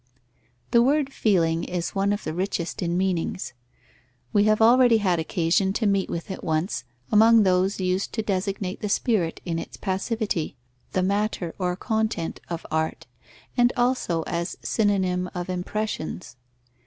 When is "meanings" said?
2.97-3.53